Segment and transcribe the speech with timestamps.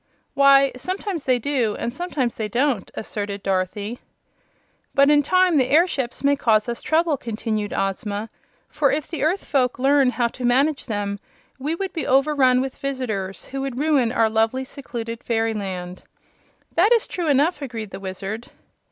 [0.33, 3.99] "Why, sometimes they do, and sometimes they don't," asserted Dorothy.
[4.95, 8.31] "But in time the airships may cause us trouble," continued Ozma,
[8.67, 11.19] "for if the earth folk learn how to manage them
[11.59, 16.01] we would be overrun with visitors who would ruin our lovely, secluded fairyland."
[16.73, 18.49] "That is true enough," agreed the Wizard.